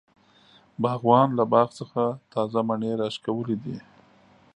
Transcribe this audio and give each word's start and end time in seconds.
باغوان 0.81 1.29
له 1.37 1.43
باغ 1.53 1.67
څخه 1.79 2.03
تازه 2.33 2.61
مڼی 2.67 2.91
راشکولی 3.01 3.55
دی. 3.63 3.77